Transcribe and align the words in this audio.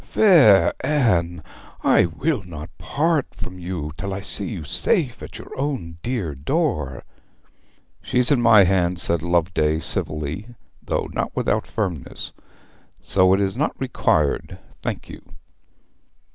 'Fair 0.03 0.73
Anne, 0.79 1.43
I 1.83 2.07
will 2.07 2.41
not 2.41 2.75
part 2.79 3.35
from 3.35 3.59
you 3.59 3.91
till 3.97 4.15
I 4.15 4.21
see 4.21 4.47
you 4.47 4.63
safe 4.63 5.21
at 5.21 5.37
your 5.37 5.51
own 5.55 5.99
dear 6.01 6.33
door.' 6.33 7.03
'She's 8.01 8.31
in 8.31 8.41
my 8.41 8.63
hands,' 8.63 9.03
said 9.03 9.21
Loveday 9.21 9.79
civilly, 9.79 10.55
though 10.81 11.07
not 11.13 11.35
without 11.35 11.67
firmness, 11.67 12.31
'so 12.99 13.31
it 13.35 13.39
is 13.41 13.55
not 13.55 13.79
required, 13.79 14.57
thank 14.81 15.07
you.' 15.07 15.21